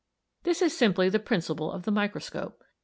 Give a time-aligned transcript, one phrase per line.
[0.41, 2.63] "This is simply the principle of the microscope.